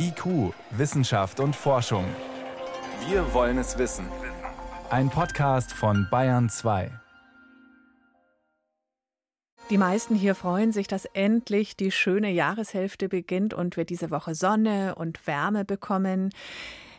IQ, 0.00 0.54
Wissenschaft 0.70 1.40
und 1.40 1.56
Forschung. 1.56 2.04
Wir 3.08 3.34
wollen 3.34 3.58
es 3.58 3.78
wissen. 3.78 4.06
Ein 4.90 5.10
Podcast 5.10 5.72
von 5.72 6.06
Bayern 6.08 6.48
2. 6.48 6.92
Die 9.70 9.76
meisten 9.76 10.14
hier 10.14 10.36
freuen 10.36 10.70
sich, 10.70 10.86
dass 10.86 11.04
endlich 11.04 11.76
die 11.76 11.90
schöne 11.90 12.30
Jahreshälfte 12.30 13.08
beginnt 13.08 13.54
und 13.54 13.76
wir 13.76 13.84
diese 13.84 14.12
Woche 14.12 14.36
Sonne 14.36 14.94
und 14.94 15.26
Wärme 15.26 15.64
bekommen. 15.64 16.30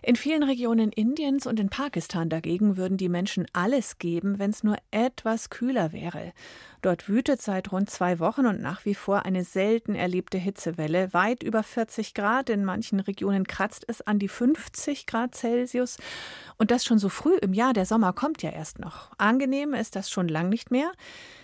In 0.02 0.16
vielen 0.16 0.44
Regionen 0.44 0.92
Indiens 0.92 1.46
und 1.46 1.60
in 1.60 1.70
Pakistan 1.70 2.30
dagegen 2.30 2.78
würden 2.78 2.98
die 2.98 3.10
Menschen 3.10 3.46
alles 3.52 3.98
geben, 3.98 4.40
wenn 4.40 4.52
es 4.52 4.64
nur 4.64 4.78
etwas 4.92 5.50
kühler 5.50 5.92
wäre. 5.92 6.32
Dort 6.82 7.10
wütet 7.10 7.42
seit 7.42 7.72
rund 7.72 7.90
zwei 7.90 8.20
Wochen 8.20 8.46
und 8.46 8.62
nach 8.62 8.86
wie 8.86 8.96
vor 8.96 9.26
eine 9.26 9.44
selten 9.44 9.96
erlebte 9.96 10.38
Hitzewelle. 10.38 11.14
Weit 11.14 11.44
über 11.44 11.64
40 11.64 12.14
Grad. 12.14 12.50
In 12.50 12.64
manchen 12.64 13.02
Regionen 13.02 13.46
kratzt 13.46 13.84
es 13.88 14.02
an 14.02 14.20
die 14.20 14.30
50 14.30 15.06
Grad 15.06 15.36
Celsius. 15.36 15.98
Und 16.58 16.72
das 16.72 16.86
schon 16.86 17.00
so 17.00 17.10
früh 17.10 17.36
im 17.38 17.54
Jahr. 17.54 17.74
Der 17.74 17.86
Sommer 17.86 18.14
kommt 18.14 18.42
ja 18.42 18.52
erst 18.52 18.80
noch. 18.80 19.12
Angenehm 19.18 19.74
ist 19.74 19.98
das 19.98 20.10
schon 20.10 20.30
lang 20.30 20.48
nicht 20.48 20.72
mehr. 20.72 20.92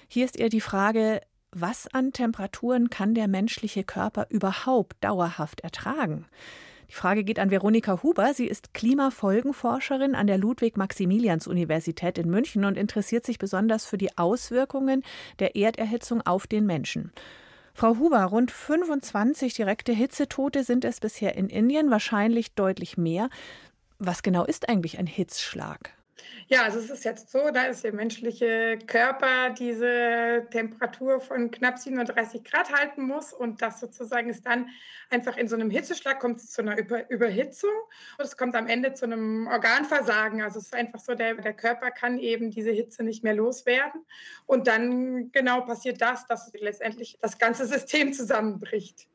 Hier 0.07 0.23
ist 0.23 0.39
eher 0.39 0.49
die 0.49 0.61
Frage, 0.61 1.19
was 1.51 1.87
an 1.93 2.13
Temperaturen 2.13 2.89
kann 2.89 3.15
der 3.15 3.27
menschliche 3.27 3.83
Körper 3.83 4.27
überhaupt 4.29 5.03
dauerhaft 5.03 5.61
ertragen? 5.61 6.25
Die 6.89 6.93
Frage 6.93 7.23
geht 7.23 7.39
an 7.39 7.51
Veronika 7.51 8.03
Huber. 8.03 8.33
Sie 8.33 8.47
ist 8.47 8.73
Klimafolgenforscherin 8.73 10.15
an 10.15 10.27
der 10.27 10.37
Ludwig-Maximilians-Universität 10.37 12.17
in 12.17 12.29
München 12.29 12.65
und 12.65 12.77
interessiert 12.77 13.25
sich 13.25 13.39
besonders 13.39 13.85
für 13.85 13.97
die 13.97 14.17
Auswirkungen 14.17 15.03
der 15.39 15.55
Erderhitzung 15.55 16.21
auf 16.21 16.47
den 16.47 16.65
Menschen. 16.65 17.11
Frau 17.73 17.97
Huber, 17.97 18.23
rund 18.23 18.51
25 18.51 19.53
direkte 19.53 19.91
Hitzetote 19.91 20.63
sind 20.63 20.85
es 20.85 20.99
bisher 20.99 21.35
in 21.35 21.49
Indien, 21.49 21.91
wahrscheinlich 21.91 22.53
deutlich 22.53 22.97
mehr. 22.97 23.29
Was 23.99 24.23
genau 24.23 24.45
ist 24.45 24.69
eigentlich 24.69 24.97
ein 24.97 25.07
Hitzschlag? 25.07 25.94
Ja, 26.47 26.63
also 26.63 26.79
es 26.79 26.89
ist 26.89 27.03
jetzt 27.03 27.31
so, 27.31 27.49
da 27.51 27.63
ist 27.63 27.83
der 27.83 27.93
menschliche 27.93 28.77
Körper 28.85 29.49
diese 29.49 30.45
Temperatur 30.51 31.19
von 31.19 31.51
knapp 31.51 31.79
37 31.79 32.43
Grad 32.43 32.71
halten 32.71 33.03
muss 33.03 33.33
und 33.33 33.61
das 33.61 33.79
sozusagen 33.79 34.29
ist 34.29 34.45
dann 34.45 34.69
einfach 35.09 35.37
in 35.37 35.47
so 35.47 35.55
einem 35.55 35.69
Hitzeschlag 35.69 36.19
kommt 36.19 36.39
es 36.39 36.51
zu 36.51 36.61
einer 36.61 36.77
Über 36.77 37.09
Überhitzung 37.09 37.71
und 38.17 38.25
es 38.25 38.37
kommt 38.37 38.55
am 38.55 38.67
Ende 38.67 38.93
zu 38.93 39.05
einem 39.05 39.47
Organversagen. 39.47 40.41
Also 40.41 40.59
es 40.59 40.65
ist 40.65 40.75
einfach 40.75 40.99
so, 40.99 41.15
der, 41.15 41.35
der 41.35 41.53
Körper 41.53 41.91
kann 41.91 42.19
eben 42.19 42.51
diese 42.51 42.71
Hitze 42.71 43.03
nicht 43.03 43.23
mehr 43.23 43.33
loswerden 43.33 44.05
und 44.45 44.67
dann 44.67 45.31
genau 45.31 45.61
passiert 45.61 46.01
das, 46.01 46.27
dass 46.27 46.51
letztendlich 46.53 47.17
das 47.21 47.39
ganze 47.39 47.65
System 47.65 48.13
zusammenbricht. 48.13 49.07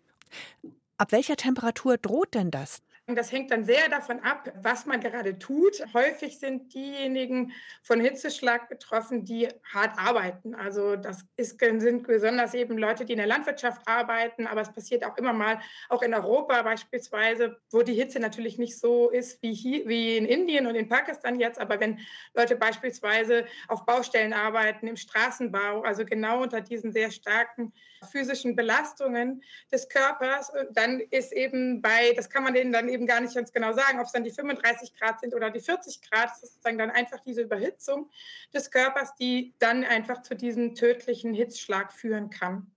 Ab 0.99 1.13
welcher 1.13 1.37
Temperatur 1.37 1.97
droht 1.97 2.35
denn 2.35 2.51
das? 2.51 2.83
Das 3.15 3.33
hängt 3.33 3.51
dann 3.51 3.65
sehr 3.65 3.89
davon 3.89 4.21
ab, 4.21 4.53
was 4.63 4.87
man 4.87 5.01
gerade 5.01 5.39
tut. 5.39 5.83
Häufig 5.95 6.39
sind 6.39 6.73
diejenigen 6.75 7.53
von 7.83 8.01
Hitzeschlag 8.01 8.69
betroffen, 8.69 9.25
die 9.25 9.49
hart 9.73 9.99
arbeiten. 9.99 10.55
Also 10.55 10.97
das 10.97 11.25
ist, 11.37 11.59
sind 11.59 12.07
besonders 12.07 12.55
eben 12.55 12.79
Leute, 12.79 13.05
die 13.05 13.13
in 13.13 13.19
der 13.19 13.27
Landwirtschaft 13.27 13.83
arbeiten, 13.87 14.47
aber 14.47 14.61
es 14.61 14.73
passiert 14.73 15.05
auch 15.05 15.17
immer 15.17 15.33
mal, 15.33 15.61
auch 15.89 16.03
in 16.03 16.15
Europa 16.15 16.63
beispielsweise, 16.63 17.57
wo 17.71 17.83
die 17.83 17.95
Hitze 17.95 18.21
natürlich 18.21 18.59
nicht 18.59 18.79
so 18.79 19.11
ist 19.11 19.43
wie, 19.43 19.55
hier, 19.55 19.87
wie 19.87 20.17
in 20.17 20.27
Indien 20.27 20.67
und 20.67 20.75
in 20.75 20.89
Pakistan 20.89 21.39
jetzt, 21.39 21.59
aber 21.59 21.81
wenn 21.81 21.99
Leute 22.35 22.57
beispielsweise 22.57 23.47
auf 23.69 23.85
Baustellen 23.87 24.33
arbeiten, 24.33 24.87
im 24.87 24.97
Straßenbau, 24.97 25.83
also 25.83 26.05
genau 26.05 26.43
unter 26.43 26.61
diesen 26.61 26.93
sehr 26.93 27.11
starken 27.11 27.73
physischen 28.11 28.57
Belastungen 28.57 29.43
des 29.73 29.89
Körpers, 29.89 30.53
dann 30.73 31.01
ist 31.01 31.33
eben 31.33 31.83
bei, 31.83 32.13
das 32.17 32.31
kann 32.31 32.45
man 32.45 32.55
denen 32.55 32.73
dann 32.73 32.89
eben 32.89 33.00
gar 33.07 33.21
nicht 33.21 33.35
ganz 33.35 33.53
genau 33.53 33.73
sagen, 33.73 33.99
ob 33.99 34.07
es 34.07 34.13
dann 34.13 34.25
die 34.25 34.31
35 34.31 34.95
Grad 34.95 35.21
sind 35.21 35.35
oder 35.35 35.51
die 35.51 35.61
40 35.61 36.01
Grad, 36.03 36.31
das 36.31 36.43
ist 36.43 36.53
sozusagen 36.55 36.79
dann 36.79 36.91
einfach 36.91 37.21
diese 37.21 37.43
Überhitzung 37.43 38.11
des 38.55 38.71
Körpers, 38.71 39.15
die 39.15 39.55
dann 39.59 39.85
einfach 39.85 40.23
zu 40.23 40.35
diesem 40.35 40.75
tödlichen 40.75 41.35
Hitzschlag 41.35 41.93
führen 41.93 42.31
kann. 42.31 42.71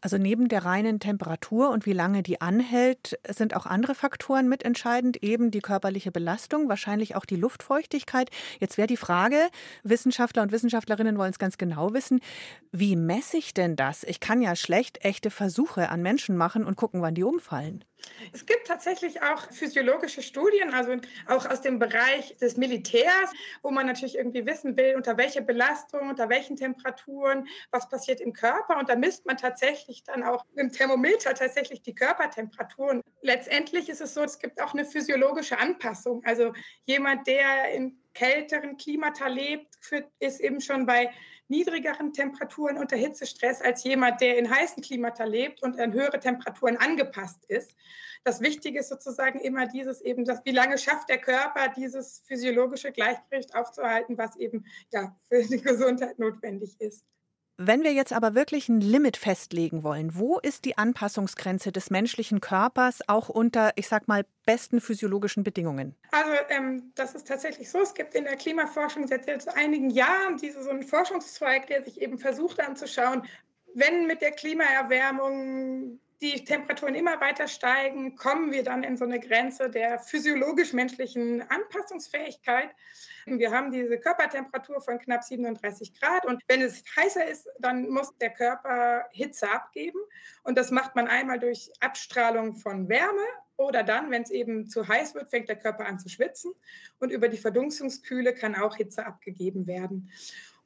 Also 0.00 0.18
neben 0.18 0.48
der 0.48 0.64
reinen 0.64 1.00
Temperatur 1.00 1.70
und 1.70 1.86
wie 1.86 1.92
lange 1.92 2.22
die 2.22 2.40
anhält, 2.40 3.18
sind 3.28 3.54
auch 3.54 3.66
andere 3.66 3.94
Faktoren 3.94 4.48
mitentscheidend, 4.48 5.22
eben 5.22 5.50
die 5.50 5.60
körperliche 5.60 6.12
Belastung, 6.12 6.68
wahrscheinlich 6.68 7.16
auch 7.16 7.24
die 7.24 7.36
Luftfeuchtigkeit. 7.36 8.30
Jetzt 8.60 8.78
wäre 8.78 8.86
die 8.86 8.96
Frage, 8.96 9.36
Wissenschaftler 9.82 10.42
und 10.42 10.52
Wissenschaftlerinnen 10.52 11.18
wollen 11.18 11.30
es 11.30 11.38
ganz 11.38 11.58
genau 11.58 11.92
wissen, 11.94 12.20
wie 12.72 12.96
messe 12.96 13.38
ich 13.38 13.54
denn 13.54 13.76
das? 13.76 14.04
Ich 14.04 14.20
kann 14.20 14.42
ja 14.42 14.54
schlecht 14.56 15.04
echte 15.04 15.30
Versuche 15.30 15.88
an 15.88 16.02
Menschen 16.02 16.36
machen 16.36 16.64
und 16.64 16.76
gucken, 16.76 17.02
wann 17.02 17.14
die 17.14 17.24
umfallen. 17.24 17.84
Es 18.32 18.46
gibt 18.46 18.66
tatsächlich 18.66 19.22
auch 19.22 19.50
physiologische 19.52 20.22
Studien, 20.22 20.74
also 20.74 20.96
auch 21.26 21.46
aus 21.46 21.60
dem 21.60 21.78
Bereich 21.78 22.36
des 22.38 22.56
Militärs, 22.56 23.32
wo 23.62 23.70
man 23.70 23.86
natürlich 23.86 24.16
irgendwie 24.16 24.46
wissen 24.46 24.76
will, 24.76 24.96
unter 24.96 25.16
welcher 25.16 25.40
Belastung, 25.40 26.08
unter 26.08 26.28
welchen 26.28 26.56
Temperaturen, 26.56 27.48
was 27.70 27.88
passiert 27.88 28.20
im 28.20 28.32
Körper. 28.32 28.78
Und 28.78 28.88
da 28.88 28.96
misst 28.96 29.26
man 29.26 29.36
tatsächlich 29.36 30.04
dann 30.04 30.22
auch 30.22 30.44
im 30.56 30.70
Thermometer 30.70 31.34
tatsächlich 31.34 31.82
die 31.82 31.94
Körpertemperaturen. 31.94 33.02
Letztendlich 33.22 33.88
ist 33.88 34.00
es 34.00 34.14
so, 34.14 34.22
es 34.22 34.38
gibt 34.38 34.60
auch 34.60 34.74
eine 34.74 34.84
physiologische 34.84 35.58
Anpassung. 35.58 36.22
Also 36.24 36.52
jemand, 36.84 37.26
der 37.26 37.72
in 37.72 37.98
kälteren 38.14 38.76
Klimata 38.76 39.28
lebt, 39.28 39.76
ist 40.18 40.40
eben 40.40 40.60
schon 40.60 40.86
bei 40.86 41.10
niedrigeren 41.48 42.12
Temperaturen 42.12 42.78
unter 42.78 42.96
Hitzestress 42.96 43.60
als 43.60 43.84
jemand, 43.84 44.20
der 44.20 44.38
in 44.38 44.50
heißen 44.50 44.82
Klimata 44.82 45.24
lebt 45.24 45.62
und 45.62 45.78
an 45.78 45.92
höhere 45.92 46.20
Temperaturen 46.20 46.76
angepasst 46.76 47.44
ist. 47.46 47.74
Das 48.24 48.40
Wichtige 48.40 48.80
ist 48.80 48.88
sozusagen 48.88 49.40
immer 49.40 49.66
dieses 49.66 50.00
eben, 50.00 50.24
dass, 50.24 50.44
wie 50.44 50.50
lange 50.50 50.76
schafft 50.76 51.08
der 51.08 51.18
Körper, 51.18 51.68
dieses 51.76 52.20
physiologische 52.26 52.92
Gleichgewicht 52.92 53.54
aufzuhalten, 53.54 54.18
was 54.18 54.36
eben 54.36 54.66
ja, 54.92 55.16
für 55.28 55.42
die 55.42 55.60
Gesundheit 55.60 56.18
notwendig 56.18 56.80
ist. 56.80 57.04
Wenn 57.60 57.82
wir 57.82 57.92
jetzt 57.92 58.12
aber 58.12 58.36
wirklich 58.36 58.68
ein 58.68 58.80
Limit 58.80 59.16
festlegen 59.16 59.82
wollen, 59.82 60.14
wo 60.14 60.38
ist 60.38 60.64
die 60.64 60.78
Anpassungsgrenze 60.78 61.72
des 61.72 61.90
menschlichen 61.90 62.40
Körpers 62.40 63.00
auch 63.08 63.28
unter, 63.28 63.72
ich 63.74 63.88
sag 63.88 64.06
mal, 64.06 64.24
besten 64.46 64.80
physiologischen 64.80 65.42
Bedingungen? 65.42 65.96
Also 66.12 66.30
ähm, 66.50 66.92
das 66.94 67.16
ist 67.16 67.26
tatsächlich 67.26 67.68
so. 67.68 67.80
Es 67.80 67.94
gibt 67.94 68.14
in 68.14 68.24
der 68.24 68.36
Klimaforschung 68.36 69.08
seit 69.08 69.26
einigen 69.56 69.90
Jahren 69.90 70.36
diese, 70.36 70.62
so 70.62 70.70
einen 70.70 70.84
Forschungszweig, 70.84 71.66
der 71.66 71.82
sich 71.82 72.00
eben 72.00 72.18
versucht 72.18 72.60
anzuschauen, 72.60 73.22
wenn 73.74 74.06
mit 74.06 74.22
der 74.22 74.30
Klimaerwärmung 74.30 75.98
die 76.20 76.44
Temperaturen 76.44 76.94
immer 76.94 77.20
weiter 77.20 77.46
steigen, 77.46 78.16
kommen 78.16 78.50
wir 78.50 78.64
dann 78.64 78.82
in 78.82 78.96
so 78.96 79.04
eine 79.04 79.20
Grenze 79.20 79.70
der 79.70 80.00
physiologisch-menschlichen 80.00 81.42
Anpassungsfähigkeit. 81.48 82.70
Wir 83.26 83.50
haben 83.52 83.70
diese 83.70 83.98
Körpertemperatur 83.98 84.80
von 84.80 84.98
knapp 84.98 85.22
37 85.22 85.94
Grad 85.94 86.26
und 86.26 86.42
wenn 86.48 86.62
es 86.62 86.82
heißer 86.96 87.26
ist, 87.28 87.48
dann 87.60 87.88
muss 87.88 88.16
der 88.18 88.30
Körper 88.30 89.06
Hitze 89.12 89.50
abgeben 89.50 90.00
und 90.42 90.58
das 90.58 90.70
macht 90.70 90.96
man 90.96 91.06
einmal 91.06 91.38
durch 91.38 91.70
Abstrahlung 91.80 92.56
von 92.56 92.88
Wärme 92.88 93.26
oder 93.56 93.82
dann, 93.82 94.10
wenn 94.10 94.22
es 94.22 94.30
eben 94.30 94.66
zu 94.66 94.86
heiß 94.86 95.14
wird, 95.14 95.30
fängt 95.30 95.48
der 95.48 95.56
Körper 95.56 95.86
an 95.86 95.98
zu 95.98 96.08
schwitzen 96.08 96.52
und 97.00 97.10
über 97.10 97.28
die 97.28 97.36
Verdunstungskühle 97.36 98.34
kann 98.34 98.54
auch 98.54 98.76
Hitze 98.76 99.04
abgegeben 99.04 99.66
werden. 99.66 100.10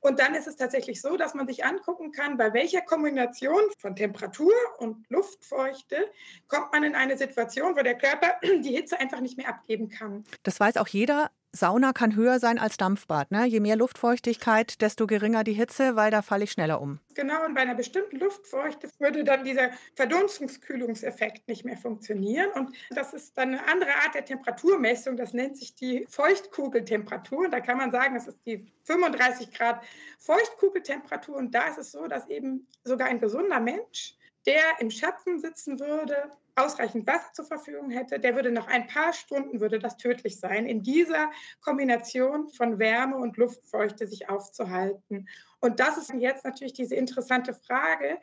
Und 0.02 0.18
dann 0.18 0.34
ist 0.34 0.48
es 0.48 0.56
tatsächlich 0.56 1.00
so, 1.00 1.16
dass 1.16 1.32
man 1.32 1.46
sich 1.46 1.64
angucken 1.64 2.10
kann, 2.10 2.36
bei 2.36 2.52
welcher 2.52 2.80
Kombination 2.80 3.62
von 3.78 3.94
Temperatur 3.94 4.52
und 4.78 5.08
Luftfeuchte 5.08 6.10
kommt 6.48 6.72
man 6.72 6.82
in 6.82 6.96
eine 6.96 7.16
Situation, 7.16 7.76
wo 7.76 7.82
der 7.82 7.96
Körper 7.96 8.34
die 8.42 8.74
Hitze 8.74 8.98
einfach 8.98 9.20
nicht 9.20 9.38
mehr 9.38 9.48
abgeben 9.48 9.88
kann. 9.88 10.24
Das 10.42 10.58
weiß 10.58 10.76
auch 10.76 10.88
jeder 10.88 11.30
Sauna 11.54 11.92
kann 11.92 12.16
höher 12.16 12.38
sein 12.38 12.58
als 12.58 12.78
Dampfbad. 12.78 13.30
Ne? 13.30 13.44
Je 13.44 13.60
mehr 13.60 13.76
Luftfeuchtigkeit, 13.76 14.80
desto 14.80 15.06
geringer 15.06 15.44
die 15.44 15.52
Hitze, 15.52 15.96
weil 15.96 16.10
da 16.10 16.22
falle 16.22 16.44
ich 16.44 16.52
schneller 16.52 16.80
um. 16.80 16.98
Genau, 17.14 17.44
und 17.44 17.54
bei 17.54 17.60
einer 17.60 17.74
bestimmten 17.74 18.18
Luftfeuchte 18.18 18.88
würde 18.98 19.22
dann 19.22 19.44
dieser 19.44 19.70
Verdunstungskühlungseffekt 19.94 21.46
nicht 21.48 21.64
mehr 21.66 21.76
funktionieren. 21.76 22.50
Und 22.54 22.74
das 22.90 23.12
ist 23.12 23.36
dann 23.36 23.50
eine 23.50 23.68
andere 23.68 23.90
Art 24.02 24.14
der 24.14 24.24
Temperaturmessung. 24.24 25.18
Das 25.18 25.34
nennt 25.34 25.58
sich 25.58 25.74
die 25.74 26.06
Feuchtkugeltemperatur. 26.08 27.44
Und 27.44 27.50
da 27.50 27.60
kann 27.60 27.76
man 27.76 27.92
sagen, 27.92 28.14
das 28.14 28.28
ist 28.28 28.38
die 28.46 28.66
35 28.84 29.52
Grad 29.52 29.84
Feuchtkugeltemperatur. 30.20 31.36
Und 31.36 31.54
da 31.54 31.68
ist 31.68 31.78
es 31.78 31.92
so, 31.92 32.06
dass 32.06 32.28
eben 32.28 32.66
sogar 32.82 33.08
ein 33.08 33.20
gesunder 33.20 33.60
Mensch 33.60 34.16
der 34.46 34.80
im 34.80 34.90
Schatten 34.90 35.38
sitzen 35.38 35.78
würde, 35.78 36.30
ausreichend 36.54 37.06
Wasser 37.06 37.32
zur 37.32 37.44
Verfügung 37.46 37.90
hätte, 37.90 38.18
der 38.18 38.34
würde 38.34 38.50
nach 38.50 38.66
ein 38.66 38.86
paar 38.86 39.12
Stunden 39.12 39.60
würde 39.60 39.78
das 39.78 39.96
tödlich 39.96 40.38
sein, 40.38 40.66
in 40.66 40.82
dieser 40.82 41.30
Kombination 41.60 42.48
von 42.48 42.78
Wärme 42.78 43.16
und 43.16 43.36
Luftfeuchte 43.36 44.06
sich 44.06 44.28
aufzuhalten. 44.28 45.28
Und 45.60 45.80
das 45.80 45.96
ist 45.96 46.12
jetzt 46.14 46.44
natürlich 46.44 46.74
diese 46.74 46.94
interessante 46.94 47.54
Frage, 47.54 48.18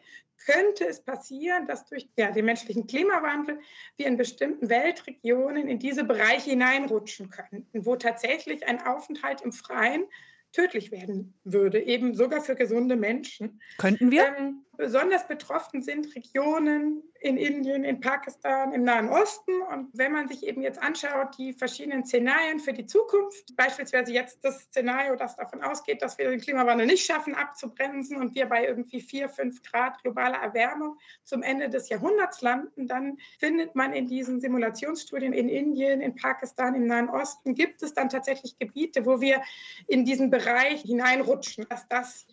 könnte 0.46 0.88
es 0.88 1.02
passieren, 1.02 1.68
dass 1.68 1.86
durch 1.86 2.10
ja, 2.18 2.32
den 2.32 2.46
menschlichen 2.46 2.88
Klimawandel 2.88 3.60
wir 3.98 4.08
in 4.08 4.18
bestimmten 4.18 4.70
Weltregionen 4.70 5.68
in 5.68 5.80
diese 5.80 6.04
Bereiche 6.04 6.52
hineinrutschen 6.52 7.30
könnten, 7.30 7.86
wo 7.86 7.96
tatsächlich 7.96 8.68
ein 8.68 8.86
Aufenthalt 8.86 9.42
im 9.42 9.52
Freien 9.52 10.06
tödlich 10.52 10.92
werden 10.92 11.38
würde, 11.44 11.82
eben 11.82 12.16
sogar 12.16 12.42
für 12.42 12.56
gesunde 12.56 12.96
Menschen. 12.96 13.62
Könnten 13.78 14.12
wir? 14.12 14.36
Ähm, 14.38 14.66
Besonders 14.80 15.28
betroffen 15.28 15.82
sind 15.82 16.16
Regionen 16.16 17.04
in 17.20 17.36
Indien, 17.36 17.84
in 17.84 18.00
Pakistan, 18.00 18.72
im 18.72 18.86
Nahen 18.86 19.10
Osten. 19.10 19.62
Und 19.64 19.90
wenn 19.92 20.14
man 20.14 20.30
sich 20.30 20.42
eben 20.48 20.62
jetzt 20.62 20.82
anschaut, 20.82 21.38
die 21.38 21.52
verschiedenen 21.52 22.06
Szenarien 22.06 22.62
für 22.62 22.72
die 22.72 22.86
Zukunft, 22.86 23.58
beispielsweise 23.58 24.14
jetzt 24.14 24.40
das 24.42 24.62
Szenario, 24.62 25.18
das 25.18 25.36
davon 25.36 25.62
ausgeht, 25.62 26.02
dass 26.02 26.18
wir 26.18 26.30
den 26.30 26.40
Klimawandel 26.40 26.88
nicht 26.88 27.06
schaffen 27.06 27.36
abzubremsen 27.36 28.16
und 28.22 28.36
wir 28.36 28.46
bei 28.46 28.68
irgendwie 28.68 29.02
vier, 29.02 29.28
fünf 29.28 29.62
Grad 29.64 30.02
globaler 30.02 30.38
Erwärmung 30.38 30.98
zum 31.26 31.44
Ende 31.44 31.68
des 31.70 31.90
Jahrhunderts 31.90 32.40
landen, 32.40 32.88
dann 32.88 33.18
findet 33.38 33.76
man 33.76 33.92
in 33.92 34.08
diesen 34.08 34.40
Simulationsstudien 34.40 35.34
in 35.34 35.50
Indien, 35.50 36.00
in 36.00 36.16
Pakistan, 36.16 36.74
im 36.74 36.88
Nahen 36.88 37.10
Osten, 37.10 37.54
gibt 37.54 37.84
es 37.84 37.94
dann 37.94 38.08
tatsächlich 38.08 38.58
Gebiete, 38.58 39.06
wo 39.06 39.20
wir 39.20 39.42
in 39.88 40.06
diesen 40.06 40.30
Bereich 40.30 40.84
hineinrutschen, 40.84 41.66
dass 41.68 41.86
das 41.90 42.28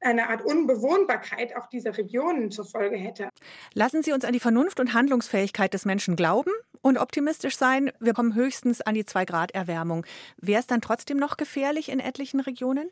eine 0.00 0.28
Art 0.28 0.42
Unbewohnbarkeit 0.42 1.56
auch 1.56 1.66
dieser 1.66 1.96
Regionen 1.96 2.50
zur 2.50 2.64
Folge 2.64 2.96
hätte. 2.96 3.28
Lassen 3.74 4.02
Sie 4.02 4.12
uns 4.12 4.24
an 4.24 4.32
die 4.32 4.40
Vernunft 4.40 4.80
und 4.80 4.94
Handlungsfähigkeit 4.94 5.74
des 5.74 5.84
Menschen 5.84 6.16
glauben 6.16 6.52
und 6.82 6.98
optimistisch 6.98 7.56
sein. 7.56 7.92
Wir 8.00 8.14
kommen 8.14 8.34
höchstens 8.34 8.80
an 8.80 8.94
die 8.94 9.04
2 9.04 9.24
Grad 9.24 9.50
Erwärmung. 9.52 10.06
Wäre 10.38 10.60
es 10.60 10.66
dann 10.66 10.80
trotzdem 10.80 11.18
noch 11.18 11.36
gefährlich 11.36 11.90
in 11.90 12.00
etlichen 12.00 12.40
Regionen? 12.40 12.88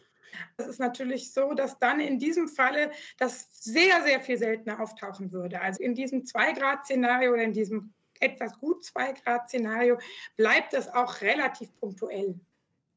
Es 0.58 0.66
ist 0.66 0.78
natürlich 0.78 1.32
so, 1.32 1.54
dass 1.54 1.78
dann 1.78 2.00
in 2.00 2.18
diesem 2.18 2.48
Falle 2.48 2.90
das 3.18 3.48
sehr, 3.50 4.02
sehr 4.02 4.20
viel 4.20 4.36
seltener 4.36 4.78
auftauchen 4.80 5.32
würde. 5.32 5.62
Also 5.62 5.82
in 5.82 5.94
diesem 5.94 6.24
2-Grad-Szenario 6.24 7.32
oder 7.32 7.42
in 7.42 7.54
diesem 7.54 7.94
etwas 8.20 8.58
gut 8.58 8.82
2-Grad-Szenario 8.82 9.98
bleibt 10.36 10.74
es 10.74 10.92
auch 10.92 11.22
relativ 11.22 11.74
punktuell. 11.80 12.38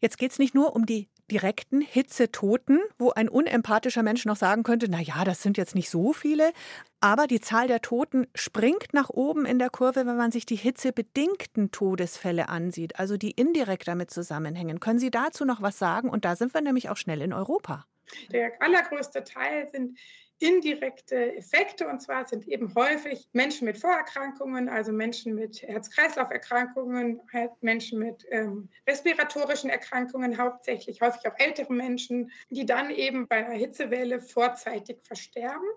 Jetzt 0.01 0.17
geht 0.17 0.31
es 0.31 0.39
nicht 0.39 0.55
nur 0.55 0.75
um 0.75 0.85
die 0.85 1.07
direkten 1.31 1.81
Hitzetoten, 1.81 2.79
wo 2.99 3.11
ein 3.11 3.29
unempathischer 3.29 4.03
Mensch 4.03 4.25
noch 4.25 4.35
sagen 4.35 4.63
könnte, 4.63 4.87
na 4.89 4.99
ja, 4.99 5.23
das 5.23 5.41
sind 5.41 5.57
jetzt 5.57 5.75
nicht 5.75 5.89
so 5.89 6.13
viele, 6.13 6.51
aber 6.99 7.25
die 7.25 7.39
Zahl 7.39 7.67
der 7.67 7.81
Toten 7.81 8.27
springt 8.35 8.93
nach 8.93 9.09
oben 9.09 9.45
in 9.45 9.57
der 9.57 9.69
Kurve, 9.69 10.05
wenn 10.05 10.17
man 10.17 10.31
sich 10.31 10.45
die 10.45 10.55
hitzebedingten 10.57 11.71
Todesfälle 11.71 12.49
ansieht, 12.49 12.99
also 12.99 13.17
die 13.17 13.31
indirekt 13.31 13.87
damit 13.87 14.11
zusammenhängen. 14.11 14.79
Können 14.79 14.99
Sie 14.99 15.09
dazu 15.09 15.45
noch 15.45 15.61
was 15.61 15.79
sagen? 15.79 16.09
Und 16.09 16.25
da 16.25 16.35
sind 16.35 16.53
wir 16.53 16.61
nämlich 16.61 16.89
auch 16.89 16.97
schnell 16.97 17.21
in 17.21 17.33
Europa. 17.33 17.85
Der 18.31 18.61
allergrößte 18.61 19.23
Teil 19.23 19.69
sind 19.71 19.97
indirekte 20.41 21.35
Effekte. 21.35 21.87
Und 21.87 22.01
zwar 22.01 22.27
sind 22.27 22.47
eben 22.47 22.73
häufig 22.75 23.27
Menschen 23.33 23.65
mit 23.65 23.77
Vorerkrankungen, 23.77 24.69
also 24.69 24.91
Menschen 24.91 25.35
mit 25.35 25.61
Herz-Kreislauf-Erkrankungen, 25.61 27.21
halt 27.31 27.51
Menschen 27.61 27.99
mit 27.99 28.25
ähm, 28.29 28.69
respiratorischen 28.87 29.69
Erkrankungen, 29.69 30.37
hauptsächlich 30.37 31.01
häufig 31.01 31.27
auch 31.27 31.37
ältere 31.37 31.73
Menschen, 31.73 32.31
die 32.49 32.65
dann 32.65 32.89
eben 32.89 33.27
bei 33.27 33.45
einer 33.45 33.55
Hitzewelle 33.55 34.19
vorzeitig 34.21 34.99
versterben. 35.03 35.67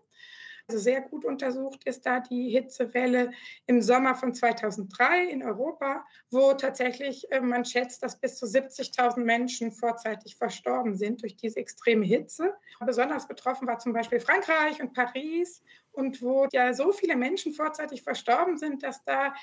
Also 0.67 0.81
sehr 0.81 1.03
gut 1.03 1.27
untersucht 1.27 1.85
ist 1.85 2.07
da 2.07 2.21
die 2.21 2.49
Hitzewelle 2.49 3.33
im 3.67 3.83
Sommer 3.83 4.15
von 4.15 4.33
2003 4.33 5.25
in 5.27 5.43
Europa, 5.43 6.07
wo 6.31 6.55
tatsächlich 6.55 7.31
äh, 7.31 7.41
man 7.41 7.67
schätzt, 7.67 8.03
dass 8.03 8.19
bis 8.19 8.37
zu 8.37 8.47
70.000 8.47 9.19
Menschen 9.19 9.73
vorzeitig 9.73 10.37
verstorben 10.37 10.97
sind 10.97 11.21
durch 11.21 11.37
diese 11.37 11.59
extreme 11.59 12.07
Hitze. 12.07 12.55
Besonders 12.81 13.29
betroffen 13.29 13.69
war 13.69 13.79
zum 13.79 13.93
Beispiel 13.93 14.21
Frankreich 14.21 14.81
und 14.81 14.95
Paris 14.95 15.63
und 15.93 16.23
wo 16.23 16.49
ja 16.51 16.73
so 16.73 16.93
viele 16.93 17.17
Menschen 17.17 17.53
vorzeitig 17.53 18.03
verstorben 18.03 18.57
sind, 18.57 18.83
dass 18.83 19.05
da 19.05 19.35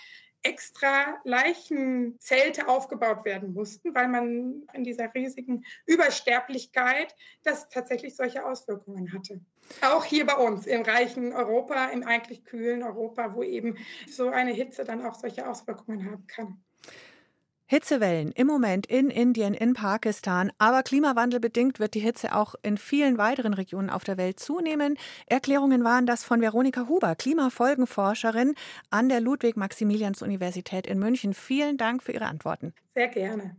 extra 0.43 1.19
Leichenzelte 1.23 2.67
aufgebaut 2.67 3.25
werden 3.25 3.53
mussten, 3.53 3.93
weil 3.93 4.07
man 4.07 4.63
in 4.73 4.83
dieser 4.83 5.13
riesigen 5.13 5.63
Übersterblichkeit 5.85 7.15
das 7.43 7.69
tatsächlich 7.69 8.15
solche 8.15 8.45
Auswirkungen 8.45 9.13
hatte. 9.13 9.41
Auch 9.81 10.03
hier 10.03 10.25
bei 10.25 10.35
uns 10.35 10.65
im 10.65 10.81
reichen 10.81 11.33
Europa, 11.33 11.85
im 11.87 12.03
eigentlich 12.03 12.43
kühlen 12.43 12.83
Europa, 12.83 13.33
wo 13.35 13.43
eben 13.43 13.77
so 14.07 14.29
eine 14.29 14.51
Hitze 14.51 14.83
dann 14.83 15.05
auch 15.05 15.15
solche 15.15 15.47
Auswirkungen 15.47 16.11
haben 16.11 16.27
kann. 16.27 16.63
Hitzewellen 17.71 18.33
im 18.33 18.47
Moment 18.47 18.85
in 18.87 19.09
Indien, 19.09 19.53
in 19.53 19.75
Pakistan, 19.75 20.51
aber 20.57 20.83
klimawandelbedingt 20.83 21.79
wird 21.79 21.93
die 21.93 22.01
Hitze 22.01 22.35
auch 22.35 22.55
in 22.63 22.77
vielen 22.77 23.17
weiteren 23.17 23.53
Regionen 23.53 23.89
auf 23.89 24.03
der 24.03 24.17
Welt 24.17 24.41
zunehmen. 24.41 24.97
Erklärungen 25.25 25.85
waren 25.85 26.05
das 26.05 26.25
von 26.25 26.41
Veronika 26.41 26.89
Huber, 26.89 27.15
Klimafolgenforscherin 27.15 28.55
an 28.89 29.07
der 29.07 29.21
Ludwig-Maximilians-Universität 29.21 30.85
in 30.85 30.99
München. 30.99 31.33
Vielen 31.33 31.77
Dank 31.77 32.03
für 32.03 32.11
Ihre 32.11 32.25
Antworten. 32.25 32.73
Sehr 32.93 33.07
gerne. 33.07 33.55